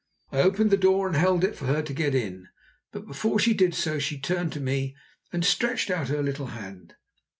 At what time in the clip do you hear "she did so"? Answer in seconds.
3.37-3.99